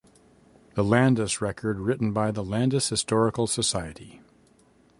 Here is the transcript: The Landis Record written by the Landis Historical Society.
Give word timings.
The 0.73 0.83
Landis 0.83 1.41
Record 1.41 1.77
written 1.77 2.11
by 2.11 2.31
the 2.31 2.43
Landis 2.43 2.89
Historical 2.89 3.45
Society. 3.45 4.19